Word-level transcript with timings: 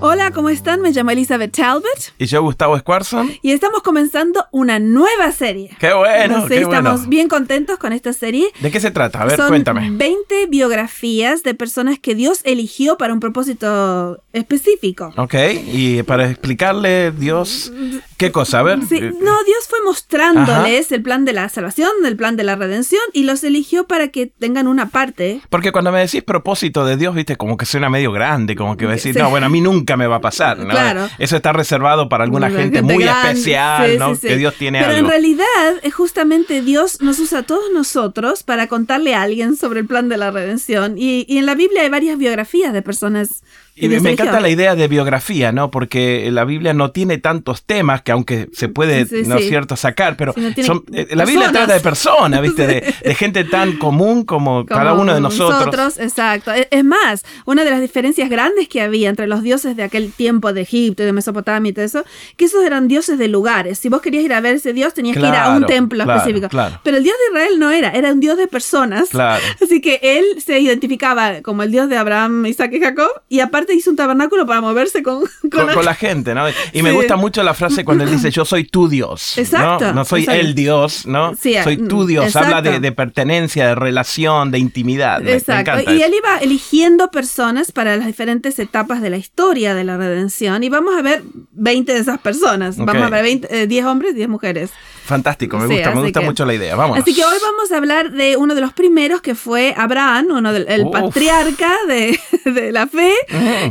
Hola, 0.00 0.30
¿cómo 0.30 0.48
están? 0.48 0.80
Me 0.80 0.92
llamo 0.92 1.10
Elizabeth 1.10 1.56
Talbot. 1.56 2.14
Y 2.18 2.26
yo, 2.26 2.40
Gustavo 2.40 2.78
Squarson. 2.78 3.32
Y 3.42 3.50
estamos 3.50 3.82
comenzando 3.82 4.46
una 4.52 4.78
nueva 4.78 5.32
serie. 5.32 5.70
¡Qué 5.80 5.92
bueno! 5.92 6.46
Sí, 6.46 6.54
estamos 6.54 7.08
bien 7.08 7.28
contentos 7.28 7.78
con 7.78 7.92
esta 7.92 8.12
serie. 8.12 8.48
¿De 8.60 8.70
qué 8.70 8.78
se 8.78 8.92
trata? 8.92 9.22
A 9.22 9.24
ver, 9.24 9.36
Son 9.36 9.48
cuéntame. 9.48 9.90
20 9.90 10.46
biografías 10.46 11.42
de 11.42 11.54
personas 11.54 11.98
que 11.98 12.14
Dios 12.14 12.42
eligió 12.44 12.96
para 12.96 13.12
un 13.12 13.18
propósito 13.18 14.22
específico. 14.38 15.12
Ok, 15.16 15.34
y 15.72 16.02
para 16.04 16.28
explicarle 16.30 17.10
Dios, 17.12 17.72
¿qué 18.16 18.32
cosa? 18.32 18.60
A 18.60 18.62
ver. 18.62 18.78
Sí, 18.88 18.96
eh, 18.96 19.12
no, 19.20 19.44
Dios 19.44 19.66
fue 19.68 19.78
mostrándoles 19.84 20.90
el 20.92 21.02
plan 21.02 21.24
de 21.24 21.32
la 21.32 21.48
salvación, 21.48 21.90
el 22.04 22.16
plan 22.16 22.36
de 22.36 22.44
la 22.44 22.56
redención, 22.56 23.00
y 23.12 23.24
los 23.24 23.44
eligió 23.44 23.86
para 23.86 24.08
que 24.08 24.26
tengan 24.26 24.66
una 24.68 24.88
parte. 24.88 25.40
Porque 25.50 25.72
cuando 25.72 25.92
me 25.92 26.00
decís 26.00 26.22
propósito 26.22 26.84
de 26.84 26.96
Dios, 26.96 27.14
viste, 27.14 27.36
como 27.36 27.56
que 27.56 27.66
suena 27.66 27.88
medio 27.90 28.12
grande, 28.12 28.56
como 28.56 28.76
que 28.76 28.84
va 28.86 28.92
a 28.92 28.94
decir, 28.94 29.14
Sí. 29.14 29.18
no, 29.20 29.30
bueno, 29.30 29.46
a 29.46 29.48
mí 29.48 29.60
nunca 29.60 29.96
me 29.96 30.06
va 30.06 30.16
a 30.16 30.20
pasar, 30.20 30.58
¿no? 30.58 30.68
Claro. 30.70 31.08
Eso 31.18 31.36
está 31.36 31.52
reservado 31.52 32.08
para 32.08 32.24
alguna 32.24 32.46
Una 32.48 32.58
gente, 32.58 32.82
muy 32.82 33.02
grande. 33.04 33.30
especial, 33.32 33.90
Sí, 33.92 33.98
¿no? 33.98 34.14
sí. 34.14 34.28
Que 34.28 34.36
Dios 34.36 34.54
tiene 34.54 34.78
Pero 34.80 34.90
algo. 34.92 35.00
en 35.06 35.10
realidad, 35.10 35.46
es 35.82 35.94
justamente 35.94 36.62
Dios 36.62 37.00
nos 37.00 37.18
usa 37.18 37.40
a 37.40 37.42
todos 37.44 37.70
nosotros 37.72 38.42
para 38.42 38.66
contarle 38.66 39.14
a 39.14 39.22
alguien 39.22 39.56
sobre 39.56 39.80
el 39.80 39.86
plan 39.86 40.08
de 40.08 40.16
la 40.16 40.30
redención. 40.30 40.94
Y, 40.98 41.24
y 41.28 41.38
en 41.38 41.46
la 41.46 41.54
Biblia 41.54 41.82
hay 41.82 41.88
varias 41.90 42.18
biografías 42.18 42.72
de 42.72 42.82
personas. 42.82 43.42
Y 43.80 43.88
me, 43.88 44.12
encanta 44.12 44.40
la 44.40 44.48
idea 44.48 44.74
de 44.74 44.88
biografía, 44.88 45.52
¿no? 45.52 45.70
Porque 45.70 46.30
la 46.32 46.44
Biblia 46.44 46.72
no 46.72 46.90
tiene 46.90 47.18
tantos 47.18 47.64
temas 47.64 48.02
que 48.02 48.12
aunque 48.12 48.48
se 48.52 48.68
puede, 48.68 49.06
Sí, 49.06 49.24
sí, 49.24 49.28
¿no 49.28 49.36
es 49.36 49.42
sí. 49.42 49.48
cierto?, 49.48 49.76
sacar, 49.76 50.16
pero 50.16 50.34
no 50.36 50.64
son- 50.64 50.84
eh, 50.92 51.08
la 51.10 51.24
Biblia 51.24 51.52
trata 51.52 51.74
de 51.74 51.80
personas, 51.80 52.40
¿viste? 52.40 52.66
De, 52.66 52.94
de 53.04 53.14
gente 53.14 53.44
tan 53.44 53.76
común 53.76 54.24
como, 54.24 54.64
cada 54.66 54.94
uno 54.94 55.14
de 55.14 55.20
nosotros. 55.20 55.98
exacto. 55.98 56.52
Es 56.52 56.78
es 56.78 56.84
más, 56.84 57.24
una 57.44 57.64
de 57.64 57.70
las 57.70 57.80
diferencias 57.80 58.30
grandes 58.30 58.68
que 58.68 58.80
había 58.80 59.08
entre 59.08 59.26
los 59.26 59.42
dioses 59.42 59.76
de 59.76 59.82
aquel 59.82 60.12
tiempo 60.12 60.52
de 60.52 60.62
Egipto 60.62 61.02
y 61.02 61.06
de 61.06 61.12
Mesopotamia 61.12 61.70
y 61.70 61.72
todo 61.72 61.84
eso, 61.84 62.04
que 62.36 62.44
esos 62.44 62.64
eran 62.64 62.88
dioses 62.88 63.18
de 63.18 63.28
lugares. 63.28 63.78
Si 63.78 63.88
vos 63.88 64.00
querías 64.00 64.24
ir 64.24 64.32
a 64.32 64.40
ver 64.40 64.56
ese 64.56 64.72
dios, 64.72 64.94
tenías 64.94 65.16
que 65.16 65.26
ir 65.26 65.34
a 65.34 65.50
un 65.50 65.66
templo 65.66 66.04
claro, 66.04 66.20
específico. 66.20 66.48
claro. 66.48 66.80
Pero 66.84 66.98
el 66.98 67.02
dios 67.02 67.16
de 67.18 67.38
Israel 67.38 67.58
no 67.58 67.70
era, 67.70 67.90
era 67.90 68.12
un 68.12 68.20
dios 68.20 68.36
de 68.36 68.46
personas. 68.46 69.08
Claro. 69.10 69.42
Así 69.62 69.80
que 69.80 69.98
él 70.02 70.24
se 70.40 70.58
identificaba 70.60 71.42
como 71.42 71.62
el 71.62 71.70
dios 71.72 71.88
de 71.88 71.96
Abraham, 71.96 72.46
Isaac 72.46 72.72
y 72.74 72.80
Jacob, 72.80 73.10
y 73.28 73.40
aparte 73.40 73.67
hizo 73.74 73.90
un 73.90 73.96
tabernáculo 73.96 74.46
para 74.46 74.60
moverse 74.60 75.02
con, 75.02 75.20
con 75.42 75.50
Con, 75.50 75.66
la- 75.66 75.74
con 75.74 75.84
la 75.84 75.94
gente, 75.94 76.34
¿no? 76.34 76.48
Y 76.72 76.82
me 76.82 76.90
Sí. 76.90 76.96
gusta 76.96 77.16
mucho 77.16 77.42
la 77.42 77.54
frase 77.54 77.84
cuando 77.84 78.04
él 78.04 78.10
dice, 78.10 78.30
yo 78.32 78.44
soy 78.44 78.64
tu 78.64 78.88
Dios. 78.88 79.34
¿no? 79.36 79.42
Exacto, 79.42 79.92
No, 79.92 80.04
soy 80.04 80.20
exacto. 80.22 80.40
el 80.40 80.54
Dios, 80.54 81.06
¿no? 81.06 81.34
Sí, 81.36 81.54
soy 81.62 81.76
tu 81.76 82.04
mm, 82.04 82.06
Dios. 82.06 82.36
Habla 82.36 82.62
de, 82.62 82.68
exacto. 82.70 82.80
de 82.82 82.92
pertenencia, 82.92 83.66
de 83.68 83.74
relación, 83.74 84.50
de 84.50 84.58
intimidad. 84.58 85.18
Me- 85.20 85.26
Me, 85.26 85.32
Exacto. 85.34 85.72
encanta 85.72 85.92
y 85.92 86.02
él 86.02 86.12
iba 86.16 86.38
eligiendo 86.38 87.10
personas 87.10 87.72
para 87.72 87.96
las 87.96 88.06
diferentes 88.06 88.58
etapas 88.58 89.00
de 89.02 89.10
la 89.10 89.16
historia 89.16 89.74
de 89.74 89.84
la 89.84 89.96
redención. 89.96 90.62
Y 90.64 90.68
vamos 90.68 90.94
a 90.96 91.02
ver 91.02 91.22
20 91.52 91.92
de 91.92 91.98
esas 92.00 92.18
personas. 92.18 92.76
Vamos 92.76 92.96
Ok. 92.96 93.02
a 93.02 93.10
ver 93.10 93.22
20, 93.22 93.62
eh, 93.62 93.66
10 93.66 93.84
hombres, 93.86 94.14
10 94.14 94.28
mujeres. 94.28 94.70
Fantástico, 95.08 95.56
me 95.58 95.66
Sí, 95.68 95.74
gusta, 95.74 95.90
me 95.94 96.02
gusta 96.02 96.20
que- 96.20 96.26
mucho 96.26 96.44
la 96.44 96.54
idea. 96.54 96.76
Vamos. 96.76 96.98
Así 96.98 97.14
que 97.14 97.24
hoy 97.24 97.36
vamos 97.42 97.72
a 97.72 97.76
hablar 97.78 98.12
de 98.12 98.36
uno 98.36 98.54
de 98.54 98.60
los 98.60 98.72
primeros 98.74 99.22
que 99.22 99.34
fue 99.34 99.74
Abraham, 99.76 100.26
uno 100.30 100.52
del 100.52 100.66
el 100.68 100.88
patriarca 100.90 101.72
de, 101.88 102.18
de 102.44 102.72
la 102.72 102.86
fe 102.86 103.12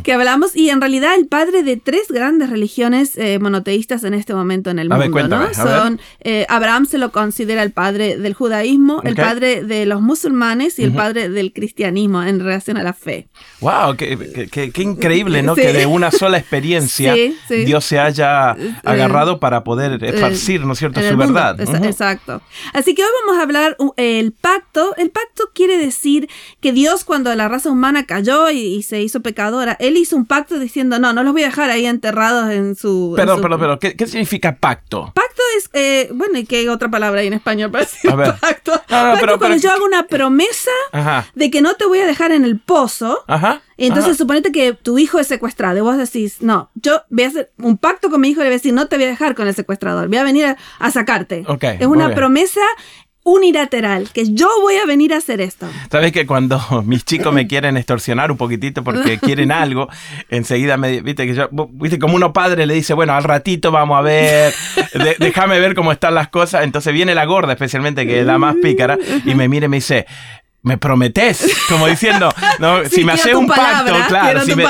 que 0.04 0.14
hablamos 0.14 0.56
y 0.56 0.70
en 0.72 0.82
realidad 0.82 1.14
el 1.16 1.28
padre 1.28 1.62
de 1.64 1.78
tres 1.78 2.08
grandes 2.10 2.50
religiones 2.50 3.18
eh, 3.18 3.38
monoteístas 3.40 4.04
en 4.04 4.14
este 4.16 4.34
momento 4.34 4.70
en 4.72 4.80
el 4.80 4.92
A 4.92 4.98
ver, 4.98 5.10
mundo. 5.12 5.14
cuéntame, 5.38 5.48
¿no? 5.50 5.54
Son 5.54 6.02
eh, 6.22 6.46
Abraham 6.50 6.86
se 6.88 6.98
lo 6.98 7.12
considera 7.12 7.62
el 7.64 7.72
padre 7.72 8.18
del 8.18 8.34
judaísmo, 8.34 9.02
el 9.04 9.16
padre 9.16 9.64
de 9.64 9.86
los 9.86 10.02
musulmanes 10.02 10.80
y 10.80 10.84
el 10.84 10.94
padre 10.94 11.30
del 11.30 11.54
cristianismo 11.54 12.24
en 12.24 12.40
relación 12.40 12.78
a 12.78 12.84
la 12.84 12.94
fe. 12.94 13.28
Wow, 13.62 13.96
qué, 13.96 14.18
qué- 14.34 14.48
qué- 14.48 14.72
qué 14.72 14.82
increíble, 14.84 15.44
¿no? 15.44 15.54
Sí. 15.56 15.62
Que 15.62 15.74
de 15.74 15.86
una 15.86 16.10
sola 16.12 16.38
experiencia 16.40 17.14
Sí. 17.16 17.64
Dios 17.66 17.86
se 17.86 18.00
haya 18.00 18.54
Eh, 18.58 18.74
agarrado 18.84 19.40
para 19.40 19.64
poder 19.64 20.04
esparcir, 20.04 20.66
¿no 20.66 20.74
es 20.74 20.80
cierto?, 20.80 21.00
su 21.02 21.18
mundo. 21.34 21.56
verdad. 21.72 21.86
Exacto. 21.86 22.42
Así 22.74 22.96
que 22.96 23.04
hoy 23.04 23.10
vamos 23.26 23.40
a 23.40 23.44
hablar 23.44 23.76
uh, 23.80 23.92
el 23.98 24.32
pacto. 24.34 24.96
El 24.98 25.10
pacto 25.12 25.46
quiere 25.54 25.78
decir 25.78 26.30
que 26.62 26.72
Dios 26.72 27.04
cuando 27.04 27.34
la 27.36 27.48
raza 27.48 27.70
humana 27.70 28.06
cayó 28.06 28.50
y, 28.50 28.60
y 28.60 28.84
se 28.84 29.02
hizo 29.02 29.22
pecadora, 29.22 29.76
él 29.80 29.98
hizo 29.98 30.16
un 30.16 30.26
pacto 30.26 30.60
diciendo, 30.60 31.00
no, 31.00 31.14
no 31.14 31.24
los 31.24 31.34
voy 31.34 31.44
a 31.44 31.48
dejar 31.48 31.70
ahí 31.70 31.86
enterrados 31.86 32.50
en 32.52 32.76
su... 32.76 33.10
en 33.12 33.16
Perdón, 33.18 33.38
su- 33.38 33.42
perdón, 33.42 33.60
perdón. 33.60 33.80
¿Qué, 33.80 33.96
qué 33.96 34.08
significa 34.08 34.56
pacto? 34.56 35.12
Pacto 35.14 35.42
es, 35.58 35.70
eh, 35.74 36.10
bueno, 36.14 36.38
¿y 36.40 36.46
qué 36.46 36.70
otra 36.70 36.90
palabra 36.90 37.22
hay 37.22 37.28
en 37.28 37.34
español 37.34 37.72
para 37.72 37.84
decir 37.86 38.10
A 38.12 38.16
ver. 38.16 38.36
pacto? 38.40 38.72
No, 38.72 38.78
no, 38.78 39.12
pacto 39.12 39.20
pero- 39.20 39.38
cuando 39.40 39.56
pero- 39.56 39.62
yo 39.62 39.72
hago 39.72 39.86
una 39.86 40.04
promesa 40.04 40.72
Ajá. 40.92 41.26
de 41.36 41.52
que 41.52 41.62
no 41.62 41.76
te 41.76 41.86
voy 41.86 42.00
a 42.00 42.06
dejar 42.06 42.32
en 42.32 42.44
el 42.46 42.60
pozo. 42.60 43.24
Ajá. 43.28 43.62
Entonces 43.78 44.12
ajá. 44.12 44.18
suponete 44.18 44.52
que 44.52 44.74
tu 44.74 44.98
hijo 44.98 45.20
es 45.20 45.28
secuestrado 45.28 45.78
y 45.78 45.82
vos 45.82 45.98
decís, 45.98 46.42
no, 46.42 46.70
yo 46.76 47.02
voy 47.10 47.26
a 47.26 47.28
hacer 47.28 47.52
un 47.60 47.78
pacto 47.78 48.10
con 48.10 48.22
mi 48.22 48.30
hijo 48.30 48.42
y 48.42 48.44
le 48.44 48.50
voy 48.50 48.56
a 48.56 48.58
decir, 48.58 48.74
no 48.74 48.88
te 48.88 48.96
voy 48.98 49.06
a 49.06 49.10
dejar 49.10 49.36
con 49.36 49.48
el 49.48 49.54
secuestrador, 49.54 50.08
voy 50.08 50.18
a 50.18 50.24
venir 50.24 50.46
a, 50.46 50.58
a 50.80 50.92
sacarte. 50.92 51.44
Ok, 51.48 51.64
es 51.64 51.86
una 51.88 52.14
promesa 52.16 52.62
unilateral, 53.24 54.10
que 54.14 54.34
yo 54.34 54.48
voy 54.62 54.76
a 54.78 54.86
venir 54.86 55.14
a 55.14 55.18
hacer 55.18 55.42
esto. 55.42 55.68
Sabes 55.92 56.14
que 56.14 56.26
cuando 56.26 56.60
mis 56.86 57.04
chicos 57.04 57.34
me 57.34 57.46
quieren 57.46 57.76
extorsionar 57.76 58.32
un 58.32 58.38
poquitito 58.38 58.84
porque 58.86 59.18
quieren 59.22 59.52
algo, 59.52 59.90
enseguida 60.30 60.78
me 60.78 61.02
viste 61.02 61.28
que 61.28 61.36
yo, 61.36 61.50
viste 61.72 62.00
como 62.00 62.16
uno 62.16 62.32
padre 62.32 62.66
le 62.66 62.74
dice, 62.74 62.94
bueno, 62.94 63.14
al 63.14 63.24
ratito 63.26 63.70
vamos 63.70 63.98
a 63.98 64.02
ver, 64.02 64.54
de- 64.94 65.16
déjame 65.20 65.60
ver 65.60 65.76
cómo 65.76 65.92
están 65.92 66.16
las 66.16 66.30
cosas. 66.30 66.64
Entonces 66.64 66.94
viene 66.94 67.14
la 67.16 67.26
gorda, 67.26 67.52
especialmente 67.54 68.08
que 68.08 68.22
es 68.22 68.26
la 68.26 68.38
más 68.38 68.56
pícara, 68.62 68.98
y 69.26 69.36
me 69.36 69.50
mira 69.50 69.66
y 69.66 69.70
me 69.70 69.78
dice, 69.78 70.06
¿me 70.68 70.78
prometes? 70.78 71.48
Como 71.68 71.88
diciendo, 71.88 72.30
no, 72.60 72.84
Sí, 72.86 72.98
si 72.98 73.04
me 73.06 73.14
haces 73.14 73.34
un 73.34 73.48
palabra, 73.48 73.92
pacto, 73.92 74.08
claro, 74.08 74.42
si 74.42 74.56
me, 74.56 74.66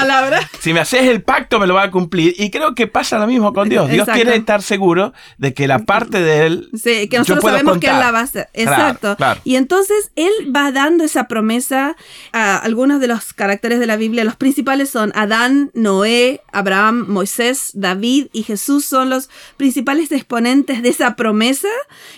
si 0.60 0.74
me 0.74 0.80
haces 0.80 1.02
el 1.04 1.24
pacto 1.24 1.60
me 1.60 1.68
lo 1.68 1.74
va 1.74 1.84
a 1.84 1.92
cumplir. 1.92 2.36
Y 2.38 2.50
creo 2.52 2.76
que 2.76 2.88
pasa 2.88 3.18
lo 3.18 3.28
mismo 3.28 3.54
con 3.54 3.68
Dios. 3.68 3.90
Dios 3.90 4.08
Exacto. 4.08 4.22
quiere 4.22 4.38
estar 4.38 4.62
seguro 4.62 5.14
de 5.38 5.54
que 5.54 5.68
la 5.68 5.80
parte 5.80 6.22
de 6.22 6.46
él 6.46 6.70
Sí, 6.74 7.10
que 7.10 7.18
yo 7.18 7.20
nosotros 7.20 7.42
puedo 7.42 7.56
sabemos 7.56 7.80
que 7.80 7.88
él 7.88 8.00
la 8.00 8.12
va 8.12 8.20
a 8.20 8.24
hacer. 8.24 8.50
Claro, 8.54 8.72
Exacto. 8.72 9.16
claro. 9.18 9.42
Y 9.44 9.56
entonces 9.56 10.12
él 10.16 10.32
va 10.56 10.72
dando 10.72 11.04
esa 11.04 11.28
promesa 11.28 11.96
a 12.32 12.58
algunos 12.58 13.02
de 13.02 13.08
los 13.08 13.34
caracteres 13.34 13.80
de 13.80 13.88
la 13.88 13.96
Biblia. 13.98 14.24
Los 14.24 14.36
principales 14.36 14.90
son 14.90 15.12
Adán, 15.16 15.72
Noé, 15.74 16.42
Abraham, 16.58 17.06
Moisés, 17.08 17.72
David 17.74 18.28
y 18.34 18.44
Jesús 18.44 18.86
son 18.86 19.10
los 19.10 19.30
principales 19.58 20.12
exponentes 20.12 20.82
de 20.82 20.90
esa 20.90 21.16
promesa 21.16 21.68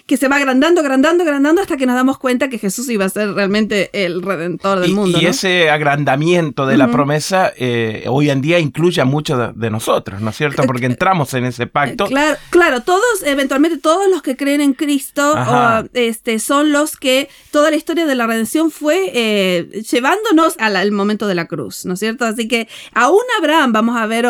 que 0.05 0.17
se 0.17 0.27
va 0.27 0.37
agrandando, 0.37 0.81
agrandando, 0.81 1.23
agrandando 1.23 1.61
hasta 1.61 1.77
que 1.77 1.85
nos 1.85 1.95
damos 1.95 2.17
cuenta 2.17 2.49
que 2.49 2.57
Jesús 2.57 2.89
iba 2.89 3.05
a 3.05 3.09
ser 3.09 3.33
realmente 3.33 3.89
el 3.93 4.21
redentor 4.21 4.79
del 4.79 4.91
y, 4.91 4.93
mundo. 4.93 5.19
y 5.19 5.23
¿no? 5.23 5.29
ese 5.29 5.69
agrandamiento 5.69 6.65
de 6.65 6.77
la 6.77 6.89
promesa 6.89 7.51
eh, 7.57 8.05
hoy 8.07 8.29
en 8.29 8.41
día 8.41 8.59
incluye 8.59 9.01
a 9.01 9.05
muchos 9.05 9.37
de, 9.37 9.51
de 9.53 9.69
nosotros, 9.69 10.21
¿no 10.21 10.29
es 10.29 10.37
cierto? 10.37 10.63
Porque 10.63 10.85
entramos 10.85 11.33
en 11.33 11.45
ese 11.45 11.67
pacto. 11.67 12.05
Claro, 12.05 12.37
claro, 12.49 12.81
todos, 12.81 13.23
eventualmente 13.25 13.77
todos 13.77 14.09
los 14.09 14.21
que 14.21 14.35
creen 14.35 14.61
en 14.61 14.73
Cristo 14.73 15.33
o, 15.33 15.83
este, 15.93 16.39
son 16.39 16.71
los 16.71 16.95
que 16.95 17.29
toda 17.51 17.69
la 17.71 17.75
historia 17.75 18.05
de 18.05 18.15
la 18.15 18.27
redención 18.27 18.71
fue 18.71 19.11
eh, 19.13 19.83
llevándonos 19.89 20.55
al, 20.59 20.75
al 20.75 20.91
momento 20.91 21.27
de 21.27 21.35
la 21.35 21.45
cruz, 21.45 21.85
¿no 21.85 21.93
es 21.93 21.99
cierto? 21.99 22.25
Así 22.25 22.47
que 22.47 22.67
aún 22.93 23.21
Abraham, 23.39 23.73
vamos 23.73 23.97
a 23.97 24.05
ver 24.05 24.25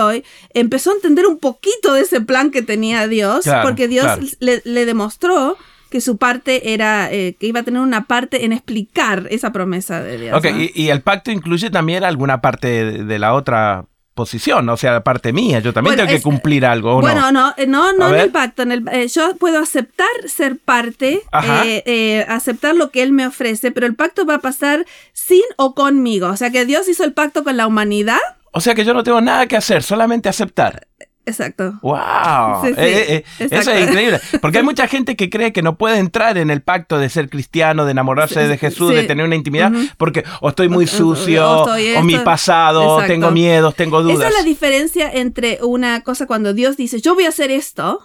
empezó 0.54 0.92
a 0.92 0.96
entender 0.96 1.26
un 1.28 1.38
poquito 1.40 1.94
de 1.94 2.02
ese 2.02 2.22
plan 2.22 2.52
que 2.52 2.62
tenía 2.62 3.08
Dios, 3.08 3.44
Claro, 3.44 3.64
porque 3.68 3.88
Dios 3.88 4.06
claro. 4.06 4.22
le, 4.40 4.62
le 4.66 4.86
demostró 4.86 5.58
que 5.90 6.02
su 6.02 6.18
parte 6.18 6.74
era, 6.74 7.12
eh, 7.12 7.36
que 7.40 7.48
iba 7.48 7.62
a 7.62 7.64
tener 7.64 7.82
una 7.82 8.06
parte 8.06 8.46
en 8.46 8.54
explicar 8.54 9.26
esa 9.32 9.52
promesa 9.52 10.02
de 10.04 10.18
Dios. 10.20 10.38
Ok, 10.38 10.46
¿no? 10.52 10.62
y, 10.62 10.72
y 10.76 10.90
el 10.90 11.02
pacto 11.02 11.32
incluye 11.32 11.70
también 11.72 12.04
alguna 12.04 12.42
parte 12.42 12.68
de, 12.68 13.04
de 13.06 13.20
la 13.20 13.34
otra 13.34 13.86
posición, 14.14 14.68
o 14.68 14.76
sea, 14.78 15.02
parte 15.02 15.32
mía. 15.34 15.60
Yo 15.62 15.72
también 15.74 15.92
Bueno, 15.96 16.02
tengo 16.04 16.10
que 16.12 16.18
es- 16.18 16.24
cumplir 16.24 16.66
algo, 16.66 16.98
¿o 16.98 17.02
Bueno, 17.02 17.32
no? 17.32 17.48
no, 17.48 17.54
eh, 17.58 17.66
no, 17.68 17.94
no 17.94 18.06
A 18.08 18.10
en 18.10 18.16
el 18.20 18.30
pacto. 18.32 18.62
En 18.64 18.72
el, 18.74 18.84
eh, 18.92 19.08
yo 19.08 19.36
puedo 19.38 19.60
aceptar 19.60 20.08
ser 20.28 20.58
parte, 20.60 21.22
eh, 21.42 21.84
eh, 21.86 22.26
aceptar 22.28 22.76
lo 22.76 22.92
que 22.92 23.02
él 23.02 23.14
me 23.14 23.26
ofrece, 23.26 23.72
pero 23.72 23.88
el 23.88 23.96
pacto 23.96 24.26
va 24.26 24.36
a 24.36 24.40
pasar 24.40 24.86
sin 25.14 25.42
o 25.58 25.74
conmigo. 25.74 26.28
O 26.28 26.36
sea 26.38 26.52
que 26.52 26.66
Dios 26.66 26.88
hizo 26.90 27.04
el 27.06 27.14
pacto 27.14 27.44
con 27.46 27.56
la 27.58 27.66
humanidad. 27.66 28.20
O 28.52 28.62
sea 28.62 28.74
que 28.76 28.84
yo 28.86 28.94
no 28.94 29.04
tengo 29.04 29.22
nada 29.22 29.48
que 29.48 29.58
hacer, 29.58 29.84
solamente 29.84 30.30
aceptar. 30.30 30.88
Exacto. 31.26 31.74
¡Wow! 31.84 32.64
Sí, 32.66 32.70
sí, 32.74 32.80
Eh, 32.80 33.14
eh, 33.18 33.24
eh, 33.40 33.48
eso 33.52 33.70
es 33.72 33.88
increíble. 33.88 34.20
Porque 34.42 34.58
hay 34.60 34.64
mucha 34.64 34.88
gente 34.88 35.16
que 35.16 35.30
cree 35.30 35.54
que 35.54 35.62
no 35.62 35.78
puede 35.78 36.00
entrar 36.00 36.40
en 36.40 36.50
el 36.50 36.64
pacto 36.64 36.98
de 36.98 37.08
ser 37.10 37.30
cristiano, 37.30 37.86
de 37.86 37.92
enamorarse 37.92 38.42
Sí, 38.42 38.48
de 38.48 38.58
Jesús, 38.58 38.96
de 38.96 39.04
tener 39.04 39.26
una 39.26 39.36
intimidad, 39.36 39.72
porque 39.98 40.24
o 40.42 40.50
estoy 40.50 40.70
muy 40.70 40.86
O- 40.86 40.88
sucio, 40.88 41.66
o 41.98 42.02
mi 42.04 42.18
pasado, 42.18 42.96
Exacto. 42.96 43.14
tengo 43.14 43.30
miedos, 43.32 43.76
tengo 43.76 44.02
dudas. 44.02 44.18
Esa 44.20 44.30
es 44.30 44.36
la 44.38 44.44
diferencia 44.44 45.12
entre 45.14 45.60
una 45.62 46.02
cosa 46.02 46.26
cuando 46.26 46.54
Dios 46.56 46.78
dice, 46.78 47.00
yo 47.00 47.14
voy 47.14 47.26
a 47.26 47.30
hacer 47.30 47.52
esto, 47.52 48.00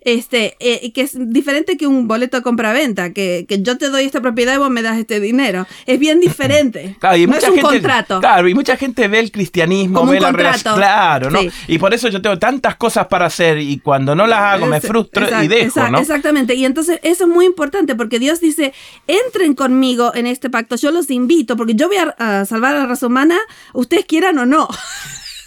este, 0.00 0.56
eh, 0.60 0.92
que 0.92 1.02
es 1.02 1.12
diferente 1.16 1.76
que 1.76 1.86
un 1.86 2.08
boleto 2.08 2.36
de 2.36 2.42
compra-venta, 2.42 3.12
que, 3.12 3.46
que 3.48 3.62
yo 3.62 3.78
te 3.78 3.88
doy 3.88 4.04
esta 4.04 4.20
propiedad 4.20 4.54
y 4.54 4.58
vos 4.58 4.70
me 4.70 4.82
das 4.82 4.98
este 4.98 5.20
dinero. 5.20 5.66
Es 5.86 5.98
bien 5.98 6.20
diferente. 6.20 6.96
Claro, 7.00 7.16
y 7.16 7.26
no 7.26 7.34
mucha 7.34 7.46
es 7.46 7.52
un 7.52 7.54
gente, 7.56 7.68
contrato. 7.70 8.20
Claro, 8.20 8.48
y 8.48 8.54
mucha 8.54 8.76
gente 8.76 9.06
ve 9.08 9.20
el 9.20 9.30
cristianismo, 9.30 10.00
Como 10.00 10.10
un 10.10 10.16
ve 10.16 10.20
la 10.20 10.32
relación. 10.32 10.74
Claro, 10.76 11.30
¿no? 11.30 11.40
Sí. 11.40 11.50
Y 11.68 11.78
por 11.78 11.94
eso 11.94 12.08
yo 12.08 12.20
tengo 12.20 12.38
tantas 12.38 12.76
cosas 12.76 13.06
para 13.06 13.26
hacer 13.26 13.58
y 13.58 13.78
cuando 13.78 14.14
no 14.14 14.26
las 14.26 14.40
hago 14.40 14.66
me 14.66 14.80
frustro 14.80 15.26
y 15.42 15.48
dejo, 15.48 15.80
exact- 15.80 15.90
¿no? 15.90 15.98
Exactamente. 15.98 16.54
Y 16.54 16.64
entonces 16.64 16.98
eso 17.02 17.24
es 17.24 17.30
muy 17.30 17.44
importante 17.46 17.94
porque 17.94 18.18
Dios 18.18 18.40
dice, 18.40 18.72
entren 19.06 19.54
conmigo 19.54 20.12
en 20.14 20.26
este 20.26 20.50
pacto, 20.50 20.76
yo 20.76 20.90
los 20.90 21.10
invito 21.10 21.56
porque 21.56 21.74
yo 21.74 21.88
voy 21.88 21.98
a, 21.98 22.14
a 22.40 22.44
salvar 22.44 22.74
a 22.74 22.78
la 22.80 22.86
raza 22.86 23.06
humana, 23.06 23.38
ustedes 23.74 24.04
quieran 24.06 24.38
o 24.38 24.46
no. 24.46 24.68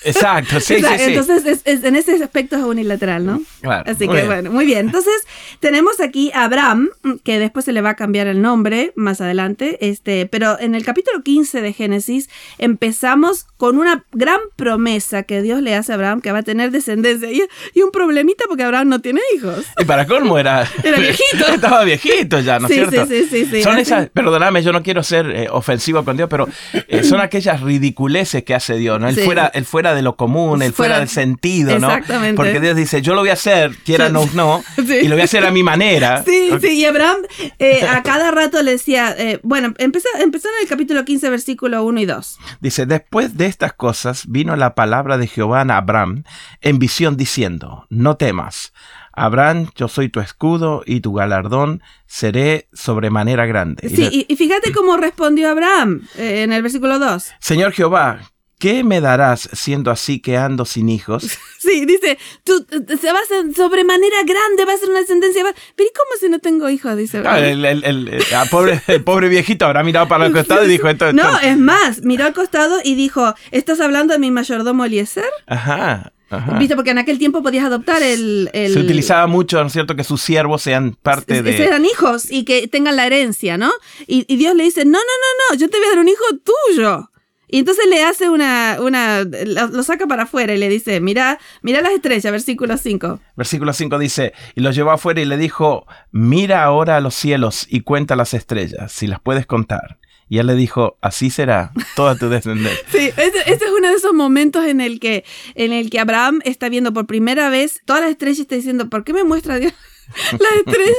Exacto, 0.03 0.59
sí, 0.59 0.75
O 0.77 0.79
sea, 0.79 0.97
sí, 0.97 1.05
sí. 1.05 1.11
Entonces, 1.11 1.45
es- 1.45 1.61
es- 1.65 1.83
en 1.83 1.95
ese 1.95 2.23
aspecto 2.23 2.55
es 2.57 2.63
unilateral, 2.63 3.25
¿no? 3.25 3.41
Claro, 3.61 3.89
Así 3.91 4.07
que 4.07 4.13
bien. 4.13 4.25
bueno, 4.27 4.51
muy 4.51 4.65
bien. 4.65 4.87
Entonces, 4.87 5.13
tenemos 5.59 5.99
aquí 5.99 6.31
a 6.33 6.45
Abraham, 6.45 6.89
que 7.23 7.39
después 7.39 7.65
se 7.65 7.71
le 7.73 7.81
va 7.81 7.91
a 7.91 7.95
cambiar 7.95 8.27
el 8.27 8.41
nombre 8.41 8.93
más 8.95 9.21
adelante, 9.21 9.77
este, 9.81 10.25
pero 10.25 10.59
en 10.59 10.75
el 10.75 10.83
capítulo 10.83 11.21
15 11.23 11.61
de 11.61 11.73
Génesis 11.73 12.29
empezamos 12.57 13.45
con 13.57 13.77
una 13.77 14.05
gran 14.11 14.39
promesa 14.55 15.23
que 15.23 15.41
Dios 15.41 15.61
le 15.61 15.75
hace 15.75 15.91
a 15.91 15.95
Abraham 15.95 16.21
que 16.21 16.31
va 16.31 16.39
a 16.39 16.43
tener 16.43 16.71
descendencia 16.71 17.31
y, 17.31 17.43
y 17.73 17.81
un 17.81 17.91
problemita 17.91 18.45
porque 18.47 18.63
Abraham 18.63 18.89
no 18.89 18.99
tiene 19.01 19.21
hijos. 19.35 19.65
Y 19.79 19.85
para 19.85 20.05
colmo 20.07 20.37
era. 20.39 20.67
Era 20.83 20.97
viejito. 20.97 21.47
Estaba 21.53 21.83
viejito 21.83 22.39
ya, 22.39 22.59
¿no 22.59 22.67
es 22.67 22.73
Sí, 22.73 22.79
cierto? 22.79 23.05
sí, 23.07 23.23
sí, 23.23 23.27
sí, 23.29 23.45
sí, 23.51 23.63
Son 23.63 23.77
esas, 23.77 24.09
perdóname, 24.09 24.63
yo 24.63 24.71
no 24.71 24.81
quiero 24.83 25.03
ser 25.03 25.29
eh, 25.29 25.47
ofensivo 25.51 26.03
con 26.03 26.17
Dios, 26.17 26.29
pero 26.29 26.47
eh, 26.87 27.03
son 27.03 27.19
aquellas 27.21 27.61
ridiculeces 27.61 28.43
que 28.43 28.53
hace 28.55 28.75
Dios, 28.77 28.99
¿no? 28.99 29.11
Sí. 29.11 29.21
fuera, 29.21 29.47
el 29.53 29.65
fuera 29.65 29.90
de 29.95 30.01
lo 30.01 30.15
común, 30.15 30.61
el 30.61 30.73
fuera, 30.73 30.95
Fuera- 30.95 30.99
del 30.99 31.09
sentido, 31.09 31.77
¿no? 31.79 31.87
Exactamente. 31.89 32.35
Porque 32.35 32.59
Dios 32.59 32.75
dice, 32.75 33.01
yo 33.01 33.13
lo 33.15 33.21
voy 33.21 33.29
a 33.29 33.33
hacer, 33.33 33.75
quieran 33.85 34.15
o 34.15 34.25
no, 34.33 34.63
Sí. 34.75 34.99
y 35.03 35.07
lo 35.07 35.15
voy 35.15 35.21
a 35.21 35.25
hacer 35.25 35.45
a 35.45 35.51
mi 35.51 35.63
manera. 35.63 36.23
Sí, 36.31 36.49
sí, 36.61 36.67
y 36.79 36.85
Abraham 36.85 37.17
eh, 37.59 37.85
a 37.87 38.03
cada 38.03 38.31
rato 38.31 38.61
le 38.61 38.71
decía, 38.71 39.13
eh, 39.17 39.39
bueno, 39.43 39.73
empezó, 39.77 40.07
empezó 40.19 40.47
en 40.49 40.63
el 40.63 40.69
capítulo 40.69 41.03
15, 41.05 41.29
versículo 41.29 41.83
1 41.83 41.99
y 42.01 42.05
2. 42.05 42.39
Dice, 42.61 42.85
después 42.85 43.37
de 43.37 43.45
estas 43.47 43.73
cosas 43.73 44.23
vino 44.27 44.55
la 44.55 44.75
palabra 44.75 45.17
de 45.17 45.27
Jehová 45.27 45.61
a 45.61 45.77
Abraham 45.77 46.23
en 46.61 46.79
visión 46.79 47.17
diciendo, 47.17 47.85
no 47.89 48.17
temas. 48.17 48.73
Abraham, 49.13 49.69
yo 49.75 49.89
soy 49.89 50.07
tu 50.07 50.21
escudo 50.21 50.83
y 50.85 51.01
tu 51.01 51.13
galardón 51.13 51.81
seré 52.07 52.69
sobremanera 52.71 53.45
grande. 53.45 53.89
Sí, 53.89 54.25
y 54.27 54.35
fíjate 54.37 54.71
cómo 54.71 54.95
respondió 54.95 55.49
Abraham 55.49 56.07
eh, 56.17 56.43
en 56.43 56.53
el 56.53 56.61
versículo 56.61 56.97
2. 56.97 57.31
Señor 57.41 57.73
Jehová, 57.73 58.21
¿qué 58.61 58.83
me 58.85 59.01
darás 59.01 59.49
siendo 59.51 59.91
así 59.91 60.21
que 60.21 60.37
ando 60.37 60.63
sin 60.65 60.87
hijos? 60.87 61.27
Sí, 61.61 61.85
dice, 61.85 62.17
tú 62.43 62.65
eh, 62.71 62.97
se 62.99 63.13
va 63.13 63.19
a 63.19 63.21
hacer 63.21 63.53
sobremanera 63.55 64.23
grande, 64.23 64.65
va 64.65 64.73
a 64.73 64.77
ser 64.77 64.89
una 64.89 64.99
descendencia. 65.01 65.43
va- 65.43 65.53
Pero 65.75 65.89
¿y 65.89 65.93
cómo 65.93 66.09
si 66.19 66.27
no 66.27 66.39
tengo 66.39 66.67
hijos? 66.71 66.97
Dice 66.97 67.21
Claro, 67.21 67.37
Abraham. 67.37 67.51
el, 67.53 67.65
el- 67.65 67.83
el- 67.83 68.07
el- 68.15 68.23
ah, 68.35 68.45
pobre, 68.49 68.81
el 68.87 69.03
pobre 69.03 69.29
viejito 69.29 69.65
habrá 69.67 69.83
mirado 69.83 70.07
para 70.07 70.25
el 70.25 70.33
costado 70.33 70.65
y 70.65 70.67
dijo 70.67 70.87
esto. 70.89 71.09
esto- 71.09 71.21
No, 71.21 71.37
es 71.39 71.57
más, 71.59 72.01
miró 72.01 72.25
al 72.25 72.33
costado 72.33 72.79
y 72.83 72.95
dijo, 72.95 73.35
¿estás 73.51 73.79
hablando 73.79 74.13
de 74.13 74.19
mi 74.19 74.31
mayordomo 74.31 74.85
Eliezer? 74.85 75.29
Ajá, 75.45 76.13
ajá. 76.31 76.57
Viste, 76.57 76.75
porque 76.75 76.89
en 76.89 76.97
aquel 76.97 77.19
tiempo 77.19 77.43
podías 77.43 77.65
adoptar 77.65 78.01
el... 78.01 78.49
el 78.53 78.73
Se 78.73 78.79
utilizaba 78.79 79.27
mucho, 79.27 79.61
¿no 79.61 79.67
es 79.67 79.73
cierto?, 79.73 79.95
que 79.95 80.03
sus 80.03 80.19
siervos 80.19 80.63
sean 80.63 80.95
parte 80.99 81.43
de... 81.43 81.63
Eran 81.63 81.85
hijos 81.85 82.31
y 82.31 82.43
que 82.43 82.67
tengan 82.67 82.95
la 82.95 83.05
herencia, 83.05 83.59
¿no? 83.59 83.71
Y, 84.07 84.25
y 84.27 84.37
Dios 84.37 84.55
le 84.55 84.63
dice, 84.63 84.83
no, 84.83 84.93
no, 84.93 84.97
no, 84.97 85.53
no, 85.53 85.59
yo 85.59 85.69
te 85.69 85.77
voy 85.77 85.85
a 85.85 85.89
dar 85.91 85.99
un 85.99 86.07
hijo 86.07 86.23
tuyo. 86.43 87.10
Y 87.51 87.59
entonces 87.59 87.85
le 87.87 88.03
hace 88.03 88.29
una, 88.29 88.77
una, 88.79 89.23
lo, 89.23 89.67
lo 89.67 89.83
saca 89.83 90.07
para 90.07 90.23
afuera 90.23 90.55
y 90.55 90.57
le 90.57 90.69
dice, 90.69 91.01
mira, 91.01 91.37
mira 91.61 91.81
las 91.81 91.91
estrellas, 91.91 92.31
versículo 92.31 92.77
5. 92.77 93.19
Versículo 93.35 93.73
5 93.73 93.99
dice, 93.99 94.33
y 94.55 94.61
lo 94.61 94.71
llevó 94.71 94.91
afuera 94.91 95.21
y 95.21 95.25
le 95.25 95.37
dijo, 95.37 95.85
mira 96.11 96.63
ahora 96.63 96.97
a 96.97 97.01
los 97.01 97.13
cielos 97.13 97.67
y 97.69 97.81
cuenta 97.81 98.15
las 98.15 98.33
estrellas, 98.33 98.91
si 98.93 99.05
las 99.05 99.19
puedes 99.19 99.45
contar. 99.45 99.99
Y 100.31 100.37
él 100.37 100.47
le 100.47 100.55
dijo, 100.55 100.97
así 101.01 101.29
será 101.29 101.73
toda 101.93 102.15
tu 102.15 102.29
descendencia. 102.29 102.79
Sí, 102.89 103.09
este, 103.09 103.39
este 103.51 103.65
es 103.65 103.71
uno 103.77 103.89
de 103.89 103.95
esos 103.95 104.13
momentos 104.13 104.65
en 104.65 104.79
el 104.79 105.01
que, 105.01 105.25
en 105.55 105.73
el 105.73 105.89
que 105.89 105.99
Abraham 105.99 106.39
está 106.45 106.69
viendo 106.69 106.93
por 106.93 107.05
primera 107.05 107.49
vez 107.49 107.81
todas 107.83 108.01
las 108.01 108.11
estrellas 108.11 108.39
y 108.39 108.41
está 108.43 108.55
diciendo, 108.55 108.89
¿por 108.89 109.03
qué 109.03 109.11
me 109.11 109.25
muestra 109.25 109.59
Dios 109.59 109.73
las 110.31 110.53
estrellas? 110.65 110.95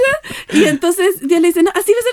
Y 0.52 0.64
entonces 0.64 1.26
Dios 1.26 1.40
le 1.40 1.48
dice, 1.48 1.62
no, 1.62 1.70
así 1.70 1.92
va 1.92 1.98
a 1.98 2.02
ser 2.02 2.11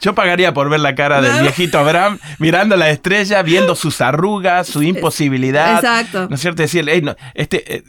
Yo 0.00 0.14
pagaría 0.14 0.54
por 0.54 0.68
ver 0.68 0.80
la 0.80 0.94
cara 0.94 1.20
del 1.20 1.42
viejito 1.42 1.78
Abraham 1.78 2.18
mirando 2.38 2.76
la 2.76 2.90
estrella, 2.90 3.42
viendo 3.42 3.74
sus 3.74 4.00
arrugas, 4.00 4.66
su 4.66 4.82
imposibilidad. 4.82 5.76
Exacto. 5.76 6.28
¿No 6.28 6.34
es 6.34 6.40
cierto? 6.40 6.62
Decir, 6.62 6.88
"Ey, 6.88 7.02
no, 7.02 7.16
este, 7.34 7.76
eh, 7.76 7.82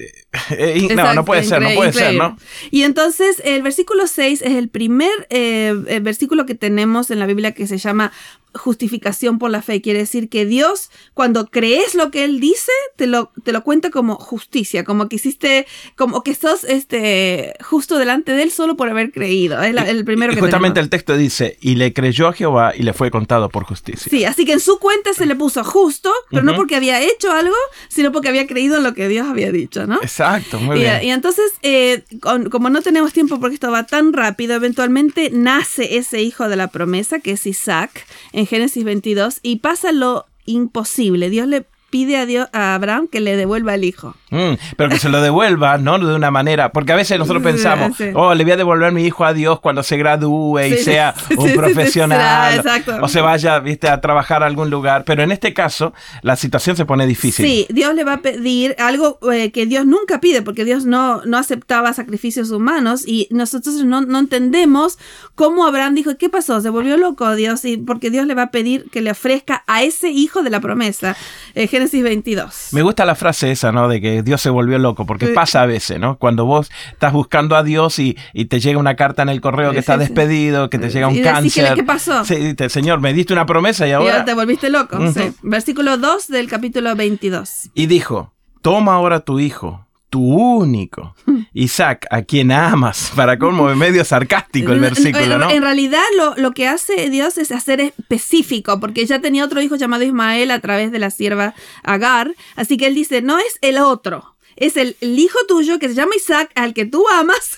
eh, 0.52 0.78
no, 0.82 0.90
Exacto, 0.92 1.14
no 1.14 1.26
puede 1.26 1.44
ser, 1.44 1.62
no 1.62 1.70
puede 1.76 1.94
ser. 1.94 2.16
¿no? 2.16 2.38
Y 2.72 2.84
entonces 2.84 3.42
el 3.46 3.62
versículo 3.62 4.08
6 4.08 4.42
es 4.42 4.54
el 4.54 4.70
primer 4.70 5.12
eh, 5.30 5.74
eh, 5.88 6.00
versículo 6.00 6.46
que 6.46 6.56
tenemos 6.56 7.12
en 7.12 7.20
la 7.20 7.26
Biblia 7.26 7.54
que 7.54 7.68
se 7.68 7.78
llama 7.78 8.12
justificación 8.56 9.40
por 9.40 9.50
la 9.52 9.62
fe. 9.62 9.82
Quiere 9.82 10.00
decir 10.00 10.30
que 10.30 10.46
Dios, 10.46 10.90
cuando 11.14 11.48
crees 11.48 11.96
lo 11.96 12.12
que 12.12 12.24
Él 12.24 12.40
dice, 12.40 12.72
te 12.96 13.08
lo, 13.08 13.32
te 13.44 13.52
lo 13.52 13.64
cuenta 13.64 13.90
como 13.90 14.16
justicia, 14.16 14.84
como 14.84 15.10
que 15.10 15.16
hiciste, 15.18 15.66
como 15.96 16.24
que 16.24 16.36
sos 16.36 16.64
este, 16.64 17.54
justo 17.64 17.98
delante 17.98 18.32
de 18.34 18.44
Él 18.44 18.52
solo 18.52 18.76
por 18.78 18.90
haber 18.90 19.12
creído. 19.12 19.62
Es 19.62 19.74
la- 19.74 19.90
el 19.90 20.06
primero 20.06 20.32
Y 20.32 20.36
que 20.36 20.42
justamente 20.42 20.76
tenemos. 20.76 20.86
el 20.86 20.90
texto 20.90 21.18
dice, 21.18 21.58
y 21.62 21.76
le 21.76 21.94
creyó 21.94 22.28
a 22.28 22.34
Jehová 22.34 22.74
y 22.76 22.84
le 22.84 22.94
fue 22.94 23.12
contado 23.12 23.50
por 23.50 23.64
justicia. 23.66 24.08
Sí, 24.10 24.26
así 24.26 24.46
que 24.46 24.54
en 24.54 24.60
su 24.60 24.80
cuenta 24.80 25.14
se 25.14 25.26
le 25.26 25.36
puso 25.36 25.64
justo, 25.64 26.12
pero 26.30 26.44
no 26.44 26.56
porque 26.56 26.76
había 26.76 27.02
hecho 27.02 27.32
algo, 27.32 27.56
sino 27.90 28.12
porque 28.12 28.30
había 28.30 28.48
creído 28.48 28.78
en 28.78 28.84
lo 28.84 28.94
que 28.94 29.08
Dios 29.08 29.28
había 29.28 29.52
dicho, 29.52 29.88
¿no? 29.88 29.96
Exacto, 30.02 30.60
muy 30.60 30.78
Y, 30.78 30.80
bien. 30.82 31.04
y 31.04 31.12
entonces, 31.12 31.52
eh, 31.62 32.04
con- 32.22 32.50
como 32.50 32.70
no 32.70 32.82
tenemos 32.82 33.14
tiempo 33.14 33.40
porque 33.40 33.56
esto 33.56 33.72
va 33.72 33.86
tan 33.86 34.14
rápido, 34.14 34.56
eventualmente 34.56 35.30
nace 35.32 35.98
ese 35.98 36.22
hijo 36.22 36.48
de 36.50 36.56
la 36.56 36.68
promesa, 36.68 37.20
que 37.20 37.32
es 37.32 37.46
Isaac, 37.48 38.06
en 38.32 38.43
Génesis 38.46 38.84
22, 38.84 39.40
y 39.44 39.58
pasa 39.58 39.92
lo 39.92 40.26
imposible. 40.46 41.30
Dios 41.30 41.48
le 41.48 41.66
pide 41.94 42.18
a, 42.18 42.26
Dios, 42.26 42.50
a 42.54 42.74
Abraham 42.74 43.08
que 43.08 43.20
le 43.20 43.38
devuelva 43.38 43.76
el 43.76 43.84
hijo. 43.84 44.16
Mm, 44.32 44.54
pero 44.78 44.90
que 44.90 44.98
se 44.98 45.10
lo 45.10 45.22
devuelva, 45.22 45.78
¿no? 45.78 46.00
De 46.00 46.16
una 46.16 46.32
manera, 46.32 46.72
porque 46.72 46.92
a 46.92 46.96
veces 46.96 47.20
nosotros 47.20 47.44
pensamos, 47.44 47.96
sí. 47.96 48.06
oh, 48.16 48.34
le 48.34 48.44
voy 48.44 48.54
a 48.54 48.58
devolver 48.58 48.92
mi 48.92 49.06
hijo 49.06 49.26
a 49.26 49.32
Dios 49.32 49.60
cuando 49.60 49.84
se 49.84 49.96
gradúe 49.96 50.60
y 50.60 50.78
Sí, 50.78 50.86
sea 50.86 51.14
sí, 51.14 51.36
un 51.38 51.54
profesional, 51.54 52.64
o 53.00 53.08
se 53.08 53.22
vaya, 53.22 53.60
viste, 53.60 53.90
a 53.90 54.02
trabajar 54.02 54.42
a 54.42 54.48
algún 54.48 54.72
lugar. 54.72 55.04
Pero 55.06 55.22
en 55.22 55.32
este 55.32 55.54
caso, 55.54 55.94
la 56.24 56.36
situación 56.36 56.76
se 56.76 56.84
pone 56.84 57.06
difícil. 57.06 57.46
Sí, 57.46 57.68
Dios 57.70 57.94
le 57.94 58.04
va 58.04 58.14
a 58.14 58.22
pedir 58.22 58.76
algo 58.80 59.20
eh, 59.32 59.52
que 59.52 59.68
Dios 59.68 59.86
nunca 59.86 60.20
pide, 60.20 60.42
porque 60.42 60.66
Dios 60.66 60.86
no, 60.86 61.24
no 61.26 61.38
aceptaba 61.38 61.94
sacrificios 61.94 62.50
humanos 62.50 63.08
y 63.08 63.28
nosotros 63.30 63.86
no, 63.86 64.02
no 64.02 64.18
entendemos 64.18 64.98
cómo 65.36 65.68
Abraham 65.68 65.94
dijo, 65.94 66.18
¿qué 66.18 66.30
pasó? 66.30 66.60
Se 66.60 66.70
volvió 66.70 66.98
loco 66.98 67.36
Dios, 67.36 67.64
y 67.66 67.78
porque 67.78 68.10
Dios 68.10 68.26
le 68.26 68.34
va 68.34 68.44
a 68.44 68.52
pedir 68.52 68.90
que 68.90 69.02
le 69.02 69.12
ofrezca 69.12 69.64
a 69.68 69.84
ese 69.84 70.10
hijo 70.10 70.42
de 70.42 70.50
la 70.50 70.60
promesa. 70.60 71.16
Eh, 71.54 71.68
Génesis 71.84 72.04
22. 72.04 72.68
Me 72.72 72.82
gusta 72.82 73.06
la 73.06 73.16
frase 73.16 73.52
esa, 73.52 73.72
¿no? 73.72 73.88
De 73.88 74.00
que 74.00 74.24
Dios 74.24 74.40
se 74.42 74.50
volvió 74.50 74.78
loco, 74.80 75.06
porque 75.06 75.28
pasa 75.30 75.62
a 75.62 75.66
veces, 75.66 76.00
¿no? 76.00 76.18
Cuando 76.18 76.46
vos 76.46 76.72
estás 76.92 77.12
buscando 77.14 77.56
a 77.56 77.64
Dios 77.64 78.00
y, 78.00 78.18
y 78.34 78.46
te 78.46 78.60
llega 78.60 78.80
una 78.80 78.96
carta 78.96 79.22
en 79.24 79.30
el 79.30 79.42
correo 79.42 79.72
que 79.72 79.76
Sí, 79.76 79.80
está 79.80 79.98
despedido, 79.98 80.70
que 80.70 80.80
te 80.80 80.90
llega 80.90 81.08
un 81.08 81.16
Y 81.16 81.22
decís, 81.22 81.54
¿qué 81.54 81.62
le- 81.62 81.68
cáncer. 81.68 81.76
qué 81.76 81.84
pasó? 81.84 82.24
Sí, 82.26 82.36
dice, 82.36 82.70
Señor, 82.70 83.02
me 83.02 83.14
diste 83.14 83.34
una 83.34 83.46
promesa 83.46 83.86
y 83.86 83.90
Y 83.90 83.94
ahora... 83.94 84.12
ahora 84.14 84.26
te 84.26 84.34
volviste 84.34 84.70
loco. 84.70 84.98
Sí. 85.14 85.34
Versículo 85.42 85.98
2 85.98 86.28
del 86.30 86.48
capítulo 86.48 86.96
22. 86.96 87.70
Y 87.74 87.86
dijo, 87.88 88.34
toma 88.62 88.94
ahora 88.94 89.20
tu 89.22 89.40
hijo, 89.40 89.86
tu 90.14 90.22
único, 90.22 91.16
Isaac, 91.54 92.06
a 92.12 92.22
quien 92.22 92.52
amas. 92.52 93.12
Para 93.16 93.40
colmo, 93.40 93.72
es 93.72 93.76
medio 93.76 94.06
sarcástico 94.06 94.72
el 94.72 94.80
versículo, 94.80 95.40
¿no? 95.40 95.50
en 95.50 95.64
realidad 95.64 96.04
lo, 96.16 96.36
lo 96.36 96.52
que 96.52 96.68
hace 96.68 97.10
Dios 97.10 97.40
es 97.40 97.52
hacer 97.52 97.82
específico, 97.82 98.80
porque 98.80 99.08
ya 99.08 99.22
tenía 99.22 99.44
otro 99.44 99.60
hijo 99.60 99.76
llamado 99.76 100.04
Ismael 100.04 100.52
a 100.52 100.60
través 100.60 100.92
de 100.92 101.00
la 101.00 101.10
sierva 101.10 101.56
Agar, 101.82 102.36
así 102.56 102.78
que 102.78 102.86
él 102.86 102.94
dice, 102.94 103.24
no 103.24 103.40
es 103.40 103.58
el 103.62 103.80
otro, 103.80 104.36
es 104.56 104.78
el, 104.78 104.98
el 105.02 105.18
hijo 105.18 105.40
tuyo 105.48 105.80
que 105.80 105.88
se 105.88 105.96
llama 105.96 106.16
Isaac, 106.16 106.52
al 106.54 106.76
que 106.76 106.86
tú 106.86 107.04
amas. 107.12 107.58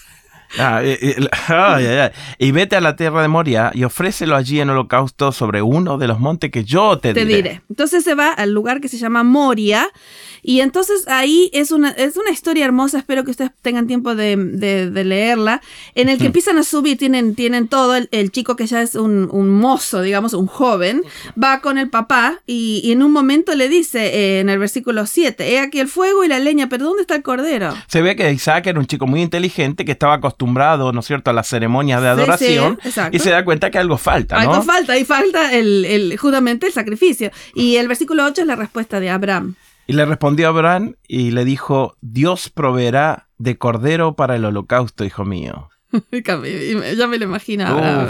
Ah. 0.60 0.82
Y 2.38 2.52
vete 2.52 2.76
a 2.76 2.82
la 2.82 2.96
tierra 2.96 3.22
de 3.22 3.28
Moria 3.28 3.72
y 3.74 3.84
ofrécelo 3.84 4.36
allí 4.36 4.60
en 4.60 4.70
holocausto 4.70 5.32
sobre 5.32 5.62
uno 5.62 5.98
de 5.98 6.08
los 6.08 6.20
montes 6.20 6.52
que 6.52 6.64
yo 6.64 6.98
te, 6.98 7.14
Te 7.14 7.26
diré. 7.26 7.62
Entonces 7.70 8.04
se 8.04 8.16
va 8.16 8.30
al 8.32 8.52
lugar 8.52 8.82
que 8.82 8.88
se 8.88 8.98
llama 8.98 9.24
Moria. 9.24 9.88
Y 10.48 10.60
entonces 10.62 11.08
ahí 11.08 11.50
es 11.54 11.72
una, 11.72 11.90
es 11.90 12.18
una 12.18 12.30
historia 12.30 12.66
hermosa, 12.66 13.00
espero 13.00 13.24
que 13.24 13.32
ustedes 13.32 13.50
tengan 13.64 13.88
tiempo 13.88 14.14
de, 14.14 14.36
de- 14.36 14.92
de 14.92 15.04
leerla, 15.04 15.60
en 15.96 16.08
el 16.08 16.20
que 16.20 16.28
empiezan 16.28 16.60
a 16.60 16.64
subir, 16.64 17.00
tienen, 17.00 17.34
tienen 17.34 17.68
todo, 17.68 17.96
el, 17.96 18.10
el 18.12 18.32
chico 18.32 18.56
que 18.56 18.68
ya 18.68 18.84
es 18.84 18.94
un, 18.94 19.28
un 19.32 19.50
mozo, 19.50 20.04
digamos, 20.04 20.34
un 20.36 20.46
joven, 20.46 21.02
va 21.42 21.62
con 21.62 21.80
el 21.80 21.90
papá 21.90 22.42
y, 22.46 22.80
y 22.84 22.92
en 22.92 23.02
un 23.02 23.12
momento 23.12 23.56
le 23.56 23.68
dice 23.70 24.06
eh, 24.06 24.40
en 24.40 24.50
el 24.50 24.60
versículo 24.60 25.08
7, 25.08 25.52
he 25.54 25.60
aquí 25.60 25.80
el 25.80 25.88
fuego 25.88 26.24
y 26.24 26.28
la 26.28 26.38
leña, 26.38 26.70
pero 26.70 26.86
¿dónde 26.86 27.02
está 27.02 27.16
el 27.16 27.24
cordero? 27.24 27.74
Se 27.88 28.04
ve 28.04 28.16
que 28.16 28.32
Isaac 28.32 28.68
era 28.68 28.78
un 28.80 28.86
chico 28.86 29.08
muy 29.08 29.24
inteligente 29.24 29.84
que 29.84 29.94
estaba 29.94 30.14
acostumbrado, 30.14 30.35
¿no 30.94 31.00
es 31.00 31.06
cierto?, 31.06 31.30
a 31.32 31.34
las 31.34 31.48
ceremonias 31.48 32.02
de 32.02 32.08
Sí, 32.10 32.14
sí, 32.16 32.22
adoración 32.22 32.80
y 33.12 33.20
se 33.20 33.30
da 33.32 33.44
cuenta 33.46 33.72
que 33.72 33.78
algo 33.78 33.98
falta, 33.98 34.36
¿no? 34.44 34.52
Algo 34.54 34.64
falta, 34.64 34.98
y 34.98 35.06
falta 35.06 35.54
el, 35.54 35.86
el- 35.86 36.18
justamente 36.18 36.68
el 36.68 36.74
sacrificio. 36.74 37.32
Y 37.54 37.76
el 37.78 37.88
versículo 37.88 38.26
8 38.26 38.42
es 38.42 38.48
la 38.48 38.56
respuesta 38.56 39.00
de 39.00 39.10
Abraham. 39.10 39.56
Y 39.88 39.94
le 39.94 40.06
respondió 40.06 40.48
Abraham 40.48 40.96
y 41.08 41.32
le 41.32 41.46
dijo, 41.46 41.96
Dios 42.02 42.50
proveerá 42.50 43.28
de 43.38 43.58
cordero 43.58 44.16
para 44.16 44.36
el 44.36 44.46
holocausto, 44.46 45.06
hijo 45.06 45.26
mío. 45.26 45.70
ya 46.26 47.08
me 47.08 47.18
lo 47.18 47.24
imaginaba 47.26 48.08